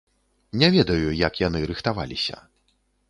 Не 0.61 0.69
ведаю, 0.75 1.11
як 1.19 1.33
яны 1.47 1.61
рыхтаваліся. 1.73 2.43